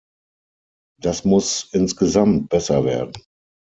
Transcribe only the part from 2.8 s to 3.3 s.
werden!